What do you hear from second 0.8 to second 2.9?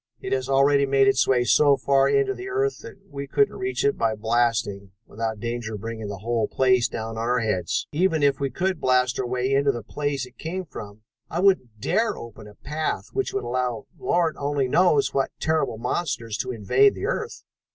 made its way so far into the earth